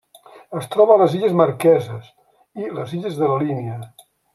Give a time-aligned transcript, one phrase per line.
[0.59, 2.11] Es troba a les Illes Marqueses
[2.67, 3.83] i les Illes de la Línia.